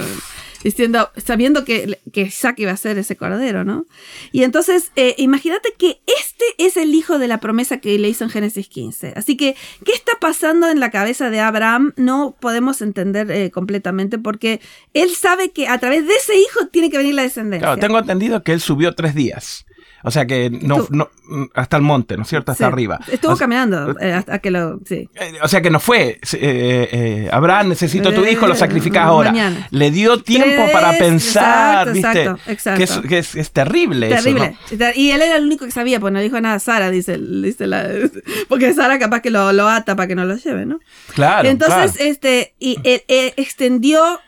diciendo, 0.66 1.12
sabiendo 1.16 1.64
que, 1.64 2.00
que 2.12 2.22
Isaac 2.22 2.60
iba 2.60 2.72
a 2.72 2.78
ser 2.78 2.98
ese 2.98 3.16
cordero, 3.16 3.64
¿no? 3.64 3.86
Y 4.32 4.42
entonces, 4.44 4.92
eh, 4.96 5.14
imagínate 5.20 5.70
que 5.78 6.02
este 6.08 6.44
es 6.58 6.76
el 6.76 6.96
hijo 6.96 7.20
de 7.20 7.28
la 7.28 7.40
promesa 7.40 7.78
que 7.78 7.98
le 8.00 8.10
hizo 8.10 8.24
en 8.24 8.32
Génesis 8.32 8.68
15. 8.68 9.14
Así 9.16 9.38
que, 9.38 9.56
¿qué 9.86 9.92
está 9.92 10.14
pasando 10.20 10.68
en 10.68 10.80
la 10.80 10.90
cabeza 10.90 11.30
de 11.30 11.40
Abraham? 11.40 11.94
No 11.98 12.36
podemos 12.40 12.82
entender 12.82 13.30
eh, 13.30 13.52
completamente 13.52 14.18
porque 14.18 14.60
él 14.96 15.12
sabe 15.12 15.52
que 15.52 15.68
a 15.68 15.78
través 15.78 16.08
de 16.08 16.16
ese 16.16 16.36
hijo 16.36 16.66
tiene 16.72 16.90
que 16.90 16.98
venir 16.98 17.14
la 17.14 17.22
descendencia. 17.22 17.68
Claro, 17.68 17.80
tengo 17.80 18.00
entendido 18.00 18.42
que 18.42 18.54
él 18.54 18.60
subió 18.60 18.96
tres 18.96 19.14
días. 19.14 19.68
O 20.06 20.12
sea 20.12 20.26
que 20.26 20.50
no, 20.50 20.88
no, 20.92 21.10
hasta 21.56 21.78
el 21.78 21.84
monte, 21.84 22.16
¿no 22.16 22.24
es 22.24 22.30
cierto? 22.30 22.52
Hasta 22.52 22.68
arriba. 22.68 23.00
Estuvo 23.12 23.36
caminando 23.36 24.00
eh, 24.00 24.14
hasta 24.14 24.40
que 24.40 24.52
lo. 24.52 24.80
Sí. 24.86 25.10
Eh, 25.16 25.34
o 25.42 25.48
sea 25.48 25.62
que 25.62 25.72
no 25.72 25.80
fue. 25.80 26.20
Eh, 26.34 27.28
Abraham, 27.32 27.70
necesito 27.70 28.14
tu 28.14 28.24
hijo, 28.26 28.48
lo 28.48 28.56
sacrificas 28.56 29.06
ahora. 29.06 29.34
Le 29.72 29.92
dio 29.92 30.22
tiempo 30.22 30.72
para 30.72 30.94
pensar, 30.94 31.92
¿viste? 31.92 32.22
Exacto, 32.22 32.52
exacto. 32.52 33.02
Que, 33.08 33.18
es, 33.20 33.52
terrible. 33.52 34.10
Terrible. 34.10 34.58
Y 34.96 35.10
él 35.10 35.22
era 35.22 35.38
el 35.38 35.46
único 35.46 35.66
que 35.66 35.72
sabía, 35.72 36.00
pues 36.00 36.14
no 36.14 36.20
dijo 36.20 36.40
nada 36.40 36.56
a 36.56 36.60
Sara, 36.60 36.92
dice, 36.92 37.18
dice 37.18 37.68
la. 37.68 37.90
Porque 38.48 38.74
Sara 38.74 39.00
capaz 39.00 39.22
que 39.22 39.32
lo, 39.32 39.52
lo, 39.54 39.68
ata 39.68 39.96
para 39.96 40.08
que 40.08 40.16
no 40.16 40.26
lo 40.26 40.36
lleve, 40.36 40.66
¿no? 40.66 40.80
Claro. 41.14 41.50
Entonces, 41.50 42.00
este, 42.00 42.54
y 42.60 42.78
él, 42.84 43.34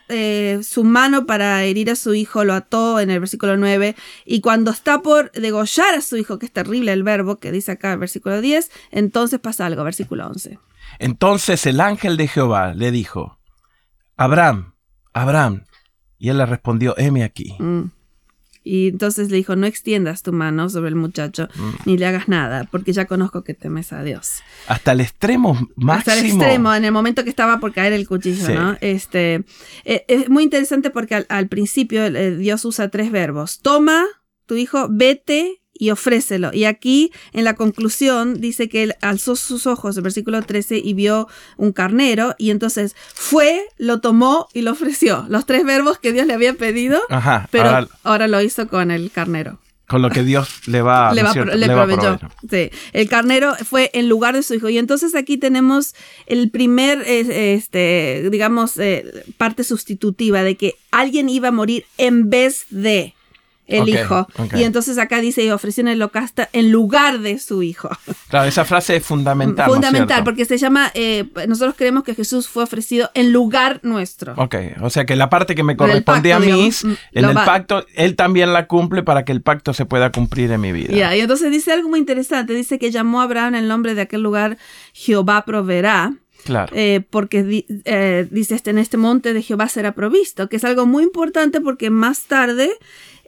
extendió 0.08 0.62
su 0.62 0.84
mano 0.84 1.26
para 1.26 1.62
herir 1.64 1.90
a 1.90 1.96
su 1.96 2.14
hijo, 2.14 2.44
lo 2.44 2.54
ató 2.54 3.00
en 3.00 3.10
el 3.10 3.20
versículo 3.20 3.56
9, 3.56 3.94
y 4.24 4.40
cuando 4.40 4.70
está 4.70 5.00
por 5.00 5.30
degollar 5.32 5.94
a 5.94 6.00
su 6.00 6.16
hijo, 6.16 6.38
que 6.38 6.46
es 6.46 6.52
terrible 6.52 6.92
el 6.92 7.02
verbo 7.02 7.36
que 7.36 7.52
dice 7.52 7.72
acá, 7.72 7.94
versículo 7.96 8.40
10, 8.40 8.70
entonces 8.90 9.38
pasa 9.38 9.66
algo, 9.66 9.84
versículo 9.84 10.26
11. 10.26 10.58
Entonces 10.98 11.66
el 11.66 11.80
ángel 11.80 12.16
de 12.16 12.28
Jehová 12.28 12.74
le 12.74 12.90
dijo, 12.90 13.38
Abraham, 14.16 14.74
Abraham. 15.12 15.64
Y 16.18 16.30
él 16.30 16.38
le 16.38 16.46
respondió, 16.46 16.94
heme 16.98 17.22
aquí. 17.22 17.54
Mm. 17.60 17.90
Y 18.68 18.88
entonces 18.88 19.30
le 19.30 19.38
dijo, 19.38 19.56
no 19.56 19.66
extiendas 19.66 20.22
tu 20.22 20.30
mano 20.30 20.68
sobre 20.68 20.90
el 20.90 20.94
muchacho, 20.94 21.48
mm. 21.54 21.70
ni 21.86 21.96
le 21.96 22.04
hagas 22.04 22.28
nada, 22.28 22.68
porque 22.70 22.92
ya 22.92 23.06
conozco 23.06 23.42
que 23.42 23.54
temes 23.54 23.94
a 23.94 24.02
Dios. 24.02 24.42
Hasta 24.66 24.92
el 24.92 25.00
extremo 25.00 25.54
máximo. 25.74 25.92
Hasta 25.92 26.18
el 26.18 26.26
extremo, 26.26 26.74
en 26.74 26.84
el 26.84 26.92
momento 26.92 27.24
que 27.24 27.30
estaba 27.30 27.60
por 27.60 27.72
caer 27.72 27.94
el 27.94 28.06
cuchillo, 28.06 28.46
¿no? 28.50 28.76
Este, 28.82 29.46
eh, 29.86 30.04
es 30.06 30.28
muy 30.28 30.42
interesante 30.42 30.90
porque 30.90 31.24
al, 31.26 31.48
principio 31.48 32.04
eh, 32.04 32.36
Dios 32.36 32.62
usa 32.66 32.90
tres 32.90 33.10
verbos. 33.10 33.60
Toma 33.60 34.04
tu 34.44 34.56
hijo, 34.56 34.88
vete 34.90 35.62
y 35.78 35.90
ofrécelo. 35.90 36.50
Y 36.52 36.64
aquí 36.64 37.12
en 37.32 37.44
la 37.44 37.54
conclusión 37.54 38.40
dice 38.40 38.68
que 38.68 38.82
él 38.82 38.94
alzó 39.00 39.36
sus 39.36 39.66
ojos, 39.66 39.96
el 39.96 40.02
versículo 40.02 40.42
13, 40.42 40.78
y 40.78 40.94
vio 40.94 41.28
un 41.56 41.72
carnero, 41.72 42.34
y 42.38 42.50
entonces 42.50 42.96
fue, 43.14 43.62
lo 43.78 44.00
tomó 44.00 44.48
y 44.52 44.62
lo 44.62 44.72
ofreció. 44.72 45.26
Los 45.28 45.46
tres 45.46 45.64
verbos 45.64 45.98
que 45.98 46.12
Dios 46.12 46.26
le 46.26 46.34
había 46.34 46.54
pedido, 46.54 47.00
pero 47.50 47.88
ahora, 48.02 48.28
lo 48.28 48.42
hizo 48.42 48.68
con 48.68 48.90
el 48.90 49.10
carnero. 49.10 49.58
Con 49.86 50.02
lo 50.02 50.10
que 50.10 50.22
Dios 50.22 50.68
le 50.68 50.82
va, 50.82 51.14
le, 51.14 51.22
proveyó. 51.66 52.18
Sí. 52.50 52.70
El 52.92 53.08
carnero 53.08 53.54
fue 53.64 53.90
en 53.94 54.06
lugar 54.06 54.34
de 54.34 54.42
su 54.42 54.52
hijo. 54.52 54.68
Y 54.68 54.76
entonces 54.76 55.14
aquí 55.14 55.38
tenemos 55.38 55.94
el 56.26 56.50
primer, 56.50 57.00
este, 57.06 58.28
digamos, 58.30 58.76
eh, 58.76 59.24
parte 59.38 59.64
sustitutiva 59.64 60.42
de 60.42 60.56
que 60.56 60.74
alguien 60.90 61.30
iba 61.30 61.48
a 61.48 61.52
morir 61.52 61.86
en 61.96 62.28
vez 62.28 62.66
de 62.68 63.14
el 63.68 63.88
hijo. 63.88 64.26
Y 64.54 64.64
entonces 64.64 64.98
acá 64.98 65.20
dice, 65.20 65.44
y 65.44 65.50
ofreció 65.50 65.82
en 65.82 65.88
el 65.88 66.02
holocausto 66.02 66.42
en 66.52 66.72
lugar 66.72 67.20
de 67.20 67.38
su 67.38 67.62
hijo. 67.62 67.88
Claro, 68.28 68.46
esa 68.46 68.66
frase 68.66 68.96
es 68.96 69.04
fundamental. 69.06 69.70
Fundamental, 69.70 70.22
porque 70.22 70.44
se 70.44 70.58
llama, 70.58 70.90
eh, 70.92 71.24
nosotros 71.48 71.74
creemos 71.78 72.04
que 72.04 72.14
Jesús 72.14 72.46
fue 72.46 72.62
ofrecido 72.62 73.10
en 73.14 73.32
lugar 73.32 73.80
nuestro. 73.82 74.34
Ok, 74.36 74.54
o 74.82 74.90
sea 74.90 75.06
que 75.06 75.16
la 75.16 75.30
parte 75.30 75.54
que 75.54 75.62
me 75.62 75.78
corresponde 75.78 76.34
a 76.34 76.38
mí, 76.38 76.70
mm, 76.70 76.92
en 77.12 77.24
el 77.24 77.34
pacto, 77.34 77.86
Él 77.94 78.16
también 78.16 78.52
la 78.52 78.66
cumple 78.66 79.02
para 79.02 79.24
que 79.24 79.32
el 79.32 79.40
pacto 79.40 79.72
se 79.72 79.86
pueda 79.86 80.12
cumplir 80.12 80.52
en 80.52 80.60
mi 80.60 80.72
vida. 80.72 80.94
Ya, 80.94 81.16
y 81.16 81.20
entonces 81.20 81.50
dice 81.50 81.72
algo 81.72 81.88
muy 81.88 82.00
interesante, 82.00 82.52
dice 82.52 82.78
que 82.78 82.90
llamó 82.90 83.22
a 83.22 83.24
Abraham 83.24 83.54
el 83.54 83.68
nombre 83.68 83.94
de 83.94 84.02
aquel 84.02 84.22
lugar, 84.22 84.58
Jehová 84.92 85.44
proveerá. 85.46 86.12
Claro. 86.44 86.72
Eh, 86.74 87.02
porque 87.10 87.66
eh, 87.84 88.28
dice, 88.30 88.54
este, 88.54 88.70
en 88.70 88.78
este 88.78 88.96
monte 88.96 89.32
de 89.34 89.42
Jehová 89.42 89.68
será 89.68 89.92
provisto, 89.92 90.48
que 90.48 90.56
es 90.56 90.64
algo 90.64 90.86
muy 90.86 91.02
importante 91.02 91.60
porque 91.60 91.90
más 91.90 92.22
tarde 92.22 92.70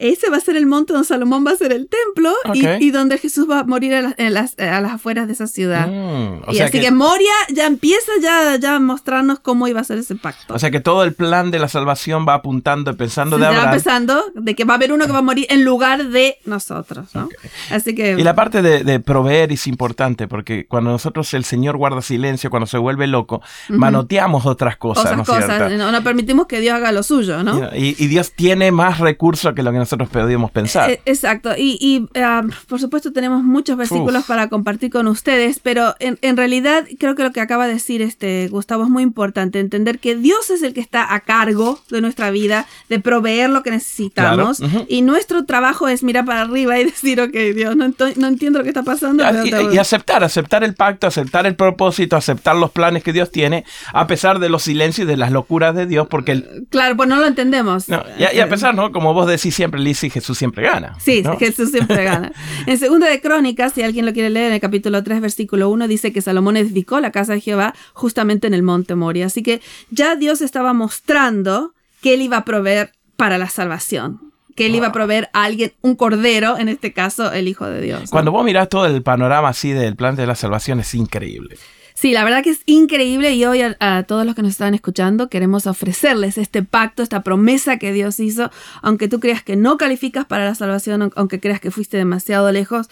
ese 0.00 0.30
va 0.30 0.38
a 0.38 0.40
ser 0.40 0.56
el 0.56 0.64
monte 0.64 0.94
donde 0.94 1.06
Salomón 1.06 1.46
va 1.46 1.50
a 1.50 1.56
ser 1.56 1.72
el 1.72 1.86
templo 1.86 2.32
y, 2.54 2.90
donde 2.90 3.18
Jesús 3.18 3.46
va 3.48 3.60
a 3.60 3.64
morir 3.64 3.94
a, 3.94 4.30
las, 4.30 4.54
afueras 4.58 5.26
de 5.26 5.34
esa 5.34 5.46
ciudad. 5.46 5.88
Mm, 5.88 6.50
y 6.50 6.60
así 6.60 6.80
que, 6.80 6.90
Moria 6.90 7.32
ya 7.50 7.66
empieza 7.66 8.10
ya, 8.20 8.56
ya 8.56 8.76
a 8.76 8.80
mostrarnos 8.80 9.40
cómo 9.40 9.68
iba 9.68 9.80
a 9.80 9.84
ser 9.84 9.98
ese 9.98 10.16
pacto. 10.16 10.54
O 10.54 10.58
sea 10.58 10.70
que 10.70 10.80
todo 10.80 11.04
el 11.04 11.12
plan 11.12 11.50
de 11.50 11.58
la 11.58 11.68
salvación 11.68 12.26
va 12.26 12.34
apuntando, 12.34 12.96
pensando 12.96 13.36
de 13.36 13.46
Abraham. 13.46 13.66
Va 13.66 13.72
pensando 13.72 14.24
de 14.34 14.54
que 14.54 14.64
va 14.64 14.74
a 14.74 14.76
haber 14.76 14.92
uno 14.92 15.04
que 15.04 15.12
va 15.12 15.18
a 15.18 15.22
morir 15.22 15.46
en 15.50 15.64
lugar 15.64 16.08
de 16.08 16.38
nosotros, 16.46 17.14
¿no? 17.14 17.28
Así 17.70 17.94
que... 17.94 18.12
Y 18.18 18.22
la 18.22 18.34
parte 18.34 18.62
de, 18.62 19.00
proveer 19.00 19.52
es 19.52 19.66
importante 19.66 20.28
porque 20.28 20.66
cuando 20.66 20.90
nosotros 20.90 21.32
el 21.34 21.44
Señor 21.44 21.76
guarda 21.76 22.00
silencio, 22.00 22.48
cuando 22.48 22.66
se 22.66 22.78
vuelve 22.78 23.06
loco, 23.06 23.42
manoteamos 23.68 24.46
otras 24.46 24.78
cosas, 24.78 25.12
otras 25.12 25.26
cosas, 25.26 25.72
no, 25.72 26.02
permitimos 26.02 26.46
que 26.46 26.60
Dios 26.60 26.74
haga 26.74 26.90
lo 26.90 27.02
suyo, 27.02 27.42
¿no? 27.42 27.68
Y, 27.74 27.96
y 27.98 28.06
Dios 28.06 28.32
tiene 28.32 28.72
más 28.72 28.98
recursos 28.98 29.52
que 29.54 29.62
lo 29.62 29.72
que 29.72 29.78
nosotros 29.78 29.89
nosotros 29.96 30.22
podíamos 30.22 30.50
pensar. 30.50 30.90
Eh, 30.90 31.00
exacto. 31.04 31.50
Y, 31.56 32.08
ah, 32.16 32.42
por 32.68 32.80
supuesto 32.80 33.12
tenemos 33.12 33.42
muchos 33.42 33.76
versículos 33.76 34.24
para 34.24 34.48
compartir 34.48 34.90
con 34.90 35.06
ustedes, 35.08 35.58
pero 35.58 35.94
en, 35.98 36.36
realidad 36.36 36.86
creo 36.98 37.14
que 37.14 37.22
lo 37.22 37.32
que 37.32 37.40
acaba 37.40 37.66
de 37.66 37.74
decir 37.74 38.02
este 38.02 38.48
Gustavo 38.48 38.84
es 38.84 38.90
muy 38.90 39.02
importante, 39.02 39.58
entender 39.58 39.98
que 39.98 40.16
Dios 40.16 40.50
es 40.50 40.62
el 40.62 40.72
que 40.74 40.80
está 40.80 41.12
a 41.12 41.20
cargo 41.20 41.80
de 41.90 42.00
nuestra 42.00 42.30
vida, 42.30 42.66
de 42.88 43.00
proveer 43.00 43.50
lo 43.50 43.62
que 43.62 43.70
necesitamos, 43.70 44.62
y 44.88 45.02
nuestro 45.02 45.44
trabajo 45.44 45.88
es 45.88 46.02
mirar 46.02 46.24
para 46.24 46.42
arriba 46.42 46.78
y 46.78 46.84
decir, 46.90 47.20
ok, 47.20 47.34
Dios, 47.54 47.76
no, 47.76 47.92
no 48.16 48.26
entiendo 48.28 48.60
lo 48.60 48.62
que 48.62 48.70
está 48.70 48.82
pasando. 48.82 49.24
Y, 49.72 49.78
aceptar, 49.78 50.22
aceptar 50.22 50.62
el 50.62 50.74
pacto, 50.74 51.06
aceptar 51.06 51.46
el 51.46 51.56
propósito, 51.56 52.16
aceptar 52.16 52.56
los 52.56 52.70
planes 52.70 53.02
que 53.02 53.12
Dios 53.12 53.30
tiene, 53.30 53.64
a 53.92 54.06
pesar 54.06 54.38
de 54.38 54.48
los 54.48 54.62
silencios 54.62 55.04
y 55.04 55.08
de 55.08 55.16
las 55.16 55.32
locuras 55.32 55.74
de 55.74 55.86
Dios, 55.86 56.06
porque... 56.08 56.64
claro, 56.70 56.96
pues 56.96 57.08
no 57.08 57.16
lo 57.16 57.26
entendemos. 57.26 57.88
y, 57.88 57.92
a, 58.24 58.32
y, 58.32 58.40
a, 58.40 58.48
pesar, 58.48 58.74
¿no? 58.74 58.92
Como 58.92 59.14
vos 59.14 59.26
decís 59.26 59.54
siempre, 59.54 59.79
Liz, 59.80 60.04
y 60.04 60.10
Jesús 60.10 60.38
siempre 60.38 60.62
gana. 60.62 60.96
Sí, 61.00 61.22
Jesús 61.38 61.70
siempre 61.70 62.04
gana. 62.04 62.32
En 62.66 62.78
segunda 62.78 63.08
de 63.08 63.20
Crónicas, 63.20 63.72
si 63.72 63.82
alguien 63.82 64.06
lo 64.06 64.12
quiere 64.12 64.30
leer, 64.30 64.48
en 64.48 64.54
el 64.54 64.60
capítulo 64.60 65.02
3, 65.02 65.20
versículo 65.20 65.70
1, 65.70 65.88
dice 65.88 66.12
que 66.12 66.20
Salomón 66.22 66.56
edificó 66.56 67.00
la 67.00 67.10
casa 67.10 67.32
de 67.32 67.40
Jehová 67.40 67.74
justamente 67.92 68.46
en 68.46 68.54
el 68.54 68.62
monte 68.62 68.94
Moria. 68.94 69.26
Así 69.26 69.42
que 69.42 69.60
ya 69.90 70.16
Dios 70.16 70.40
estaba 70.40 70.72
mostrando 70.72 71.74
que 72.02 72.14
él 72.14 72.22
iba 72.22 72.38
a 72.38 72.44
proveer 72.44 72.92
para 73.16 73.38
la 73.38 73.48
salvación 73.48 74.30
que 74.56 74.66
él 74.66 74.74
iba 74.74 74.88
a 74.88 74.92
proveer 74.92 75.30
a 75.32 75.44
alguien, 75.44 75.72
un 75.80 75.94
cordero, 75.96 76.58
en 76.58 76.68
este 76.68 76.92
caso 76.92 77.32
el 77.32 77.48
Hijo 77.48 77.66
de 77.66 77.80
Dios. 77.80 78.10
Cuando 78.10 78.30
vos 78.30 78.44
mirás 78.44 78.68
todo 78.68 78.84
el 78.84 79.02
panorama 79.02 79.48
así 79.48 79.72
del 79.72 79.96
plan 79.96 80.16
de 80.16 80.26
la 80.26 80.34
salvación 80.34 80.80
es 80.80 80.94
increíble. 80.94 81.56
Sí, 81.94 82.12
la 82.12 82.24
verdad 82.24 82.42
que 82.42 82.50
es 82.50 82.62
increíble 82.66 83.34
y 83.34 83.44
hoy 83.44 83.62
a, 83.62 84.02
todos 84.04 84.24
los 84.24 84.34
que 84.34 84.42
nos 84.42 84.52
están 84.52 84.74
escuchando 84.74 85.28
queremos 85.28 85.66
ofrecerles 85.66 86.38
este 86.38 86.62
pacto, 86.62 87.02
esta 87.02 87.22
promesa 87.22 87.78
que 87.78 87.92
Dios 87.92 88.20
hizo, 88.20 88.50
aunque 88.82 89.08
tú 89.08 89.20
creas 89.20 89.42
que 89.42 89.56
no 89.56 89.76
calificas 89.76 90.24
para 90.24 90.44
la 90.44 90.54
salvación, 90.54 91.12
aunque 91.14 91.40
creas 91.40 91.60
que 91.60 91.70
fuiste 91.70 91.96
demasiado 91.96 92.50
lejos, 92.52 92.88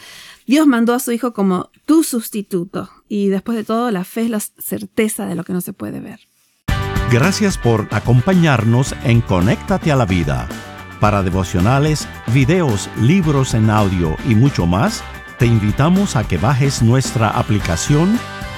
Dios 0.46 0.66
mandó 0.66 0.94
a 0.94 1.00
su 1.00 1.12
Hijo 1.12 1.32
como 1.32 1.70
tu 1.86 2.04
sustituto 2.04 2.90
y 3.08 3.28
después 3.28 3.56
de 3.56 3.64
todo 3.64 3.90
la 3.90 4.04
fe 4.04 4.22
es 4.22 4.30
la 4.30 4.40
certeza 4.40 5.26
de 5.26 5.34
lo 5.34 5.44
que 5.44 5.52
no 5.52 5.60
se 5.60 5.72
puede 5.72 6.00
ver. 6.00 6.20
Gracias 7.10 7.56
por 7.56 7.88
acompañarnos 7.90 8.94
en 9.04 9.22
Conéctate 9.22 9.90
a 9.90 9.96
la 9.96 10.04
Vida. 10.04 10.46
Para 11.00 11.22
devocionales, 11.22 12.06
videos, 12.34 12.90
libros 13.00 13.54
en 13.54 13.70
audio 13.70 14.16
y 14.28 14.34
mucho 14.34 14.66
más, 14.66 15.02
te 15.38 15.46
invitamos 15.46 16.16
a 16.16 16.26
que 16.26 16.36
bajes 16.36 16.82
nuestra 16.82 17.30
aplicación 17.30 18.18